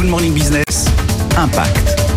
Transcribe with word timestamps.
Good 0.00 0.08
Morning 0.08 0.32
Business, 0.32 0.86
Impact. 1.36 2.09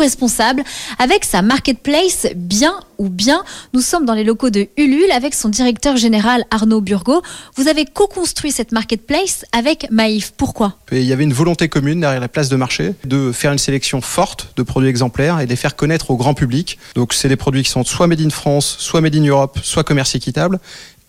Responsable 0.00 0.64
avec 0.98 1.24
sa 1.24 1.42
marketplace 1.42 2.26
bien 2.34 2.74
ou 2.98 3.08
bien. 3.08 3.42
Nous 3.72 3.80
sommes 3.80 4.04
dans 4.04 4.14
les 4.14 4.24
locaux 4.24 4.50
de 4.50 4.68
Ulule 4.76 5.10
avec 5.12 5.34
son 5.34 5.48
directeur 5.48 5.96
général 5.96 6.44
Arnaud 6.50 6.80
Burgot. 6.80 7.22
Vous 7.56 7.68
avez 7.68 7.84
co-construit 7.84 8.50
cette 8.50 8.72
marketplace 8.72 9.44
avec 9.52 9.86
Maïf. 9.90 10.32
Pourquoi? 10.36 10.74
Il 10.90 11.04
y 11.04 11.12
avait 11.12 11.24
une 11.24 11.32
volonté 11.32 11.68
commune 11.68 12.00
derrière 12.00 12.20
la 12.20 12.28
place 12.28 12.48
de 12.48 12.56
marché 12.56 12.94
de 13.04 13.32
faire 13.32 13.52
une 13.52 13.58
sélection 13.58 14.00
forte 14.00 14.52
de 14.56 14.62
produits 14.62 14.88
exemplaires 14.88 15.40
et 15.40 15.44
de 15.44 15.50
les 15.50 15.56
faire 15.56 15.76
connaître 15.76 16.10
au 16.10 16.16
grand 16.16 16.34
public. 16.34 16.78
Donc 16.94 17.14
c'est 17.14 17.28
des 17.28 17.36
produits 17.36 17.62
qui 17.62 17.70
sont 17.70 17.84
soit 17.84 18.06
made 18.06 18.20
in 18.20 18.30
France, 18.30 18.76
soit 18.78 19.00
made 19.00 19.14
in 19.14 19.24
Europe, 19.24 19.58
soit 19.62 19.84
commerce 19.84 20.14
équitable. 20.14 20.58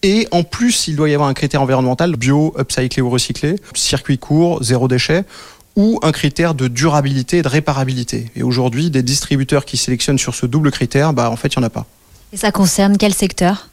Et 0.03 0.27
en 0.31 0.43
plus, 0.43 0.88
il 0.88 0.95
doit 0.95 1.09
y 1.09 1.13
avoir 1.13 1.30
un 1.30 1.33
critère 1.35 1.61
environnemental, 1.61 2.16
bio, 2.16 2.55
upcyclé 2.58 3.03
ou 3.03 3.09
recyclé, 3.09 3.55
circuit 3.75 4.17
court, 4.17 4.63
zéro 4.63 4.88
déchet 4.88 5.25
ou 5.75 5.99
un 6.02 6.11
critère 6.11 6.53
de 6.53 6.67
durabilité 6.67 7.38
et 7.38 7.41
de 7.41 7.48
réparabilité. 7.48 8.31
Et 8.35 8.43
aujourd'hui, 8.43 8.89
des 8.89 9.03
distributeurs 9.03 9.66
qui 9.66 9.77
sélectionnent 9.77 10.20
sur 10.20 10.35
ce 10.35 10.45
double 10.45 10.71
critère, 10.71 11.13
bah, 11.13 11.30
en 11.30 11.35
fait, 11.35 11.53
il 11.55 11.59
n'y 11.59 11.63
en 11.63 11.67
a 11.67 11.70
pas. 11.70 11.85
Et 12.34 12.38
ça 12.38 12.52
concerne 12.52 12.97
quel 12.97 13.13
secteur? 13.13 13.70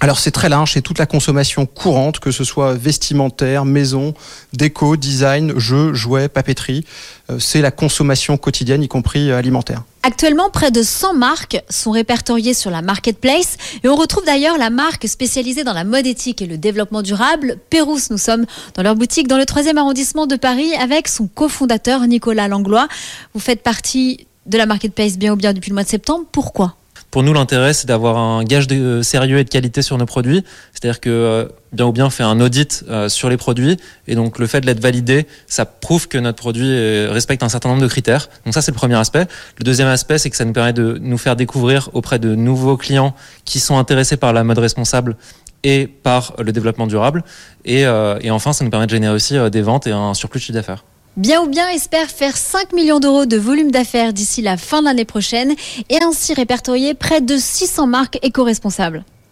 Alors 0.00 0.18
c'est 0.18 0.32
très 0.32 0.48
large, 0.48 0.72
c'est 0.72 0.82
toute 0.82 0.98
la 0.98 1.06
consommation 1.06 1.66
courante, 1.66 2.18
que 2.18 2.30
ce 2.30 2.44
soit 2.44 2.74
vestimentaire, 2.74 3.64
maison, 3.64 4.12
déco, 4.52 4.96
design, 4.96 5.58
jeux, 5.58 5.94
jouets, 5.94 6.28
papeterie. 6.28 6.84
Euh, 7.30 7.38
c'est 7.38 7.60
la 7.60 7.70
consommation 7.70 8.36
quotidienne, 8.36 8.82
y 8.82 8.88
compris 8.88 9.30
euh, 9.30 9.38
alimentaire. 9.38 9.84
Actuellement, 10.06 10.50
près 10.50 10.70
de 10.70 10.82
100 10.82 11.14
marques 11.14 11.62
sont 11.70 11.90
répertoriées 11.90 12.52
sur 12.52 12.70
la 12.70 12.82
marketplace 12.82 13.56
et 13.82 13.88
on 13.88 13.96
retrouve 13.96 14.22
d'ailleurs 14.26 14.58
la 14.58 14.68
marque 14.68 15.08
spécialisée 15.08 15.64
dans 15.64 15.72
la 15.72 15.84
mode 15.84 16.06
éthique 16.06 16.42
et 16.42 16.46
le 16.46 16.58
développement 16.58 17.00
durable, 17.00 17.56
Pérouse. 17.70 18.10
Nous 18.10 18.18
sommes 18.18 18.44
dans 18.74 18.82
leur 18.82 18.96
boutique 18.96 19.28
dans 19.28 19.38
le 19.38 19.44
3e 19.44 19.78
arrondissement 19.78 20.26
de 20.26 20.36
Paris 20.36 20.74
avec 20.74 21.08
son 21.08 21.26
cofondateur 21.26 22.06
Nicolas 22.06 22.48
Langlois. 22.48 22.86
Vous 23.32 23.40
faites 23.40 23.62
partie 23.62 24.26
de 24.44 24.58
la 24.58 24.66
marketplace 24.66 25.16
bien 25.16 25.32
ou 25.32 25.36
bien 25.36 25.54
depuis 25.54 25.70
le 25.70 25.74
mois 25.74 25.84
de 25.84 25.88
septembre? 25.88 26.26
Pourquoi? 26.30 26.76
Pour 27.14 27.22
nous, 27.22 27.32
l'intérêt, 27.32 27.74
c'est 27.74 27.86
d'avoir 27.86 28.18
un 28.18 28.42
gage 28.42 28.66
de 28.66 28.74
euh, 28.74 29.02
sérieux 29.04 29.38
et 29.38 29.44
de 29.44 29.48
qualité 29.48 29.82
sur 29.82 29.96
nos 29.96 30.04
produits. 30.04 30.42
C'est-à-dire 30.72 30.98
que 30.98 31.10
euh, 31.10 31.48
bien 31.70 31.86
ou 31.86 31.92
bien 31.92 32.10
fait 32.10 32.24
un 32.24 32.40
audit 32.40 32.84
euh, 32.88 33.08
sur 33.08 33.28
les 33.28 33.36
produits 33.36 33.76
et 34.08 34.16
donc 34.16 34.40
le 34.40 34.48
fait 34.48 34.60
de 34.60 34.66
l'être 34.66 34.80
validé, 34.80 35.28
ça 35.46 35.64
prouve 35.64 36.08
que 36.08 36.18
notre 36.18 36.38
produit 36.38 37.06
respecte 37.06 37.44
un 37.44 37.48
certain 37.48 37.68
nombre 37.68 37.82
de 37.82 37.86
critères. 37.86 38.28
Donc 38.44 38.52
ça, 38.52 38.62
c'est 38.62 38.72
le 38.72 38.76
premier 38.76 38.96
aspect. 38.96 39.28
Le 39.58 39.64
deuxième 39.64 39.86
aspect, 39.86 40.18
c'est 40.18 40.28
que 40.28 40.34
ça 40.34 40.44
nous 40.44 40.52
permet 40.52 40.72
de 40.72 40.98
nous 41.00 41.16
faire 41.16 41.36
découvrir 41.36 41.88
auprès 41.92 42.18
de 42.18 42.34
nouveaux 42.34 42.76
clients 42.76 43.14
qui 43.44 43.60
sont 43.60 43.78
intéressés 43.78 44.16
par 44.16 44.32
la 44.32 44.42
mode 44.42 44.58
responsable 44.58 45.16
et 45.62 45.86
par 45.86 46.34
le 46.40 46.50
développement 46.50 46.88
durable. 46.88 47.22
Et, 47.64 47.82
et 47.82 48.30
enfin, 48.32 48.52
ça 48.52 48.64
nous 48.64 48.70
permet 48.70 48.86
de 48.86 48.90
générer 48.90 49.14
aussi 49.14 49.36
des 49.52 49.62
ventes 49.62 49.86
et 49.86 49.92
un 49.92 50.14
surplus 50.14 50.40
de 50.40 50.44
chiffre 50.46 50.54
d'affaires. 50.54 50.82
Bien 51.16 51.42
ou 51.42 51.46
bien 51.46 51.68
espère 51.68 52.08
faire 52.10 52.36
5 52.36 52.72
millions 52.72 52.98
d'euros 52.98 53.24
de 53.24 53.36
volume 53.36 53.70
d'affaires 53.70 54.12
d'ici 54.12 54.42
la 54.42 54.56
fin 54.56 54.80
de 54.80 54.86
l'année 54.86 55.04
prochaine 55.04 55.54
et 55.88 56.02
ainsi 56.02 56.34
répertorier 56.34 56.94
près 56.94 57.20
de 57.20 57.36
600 57.36 57.86
marques 57.86 58.18
éco-responsables. 58.22 59.04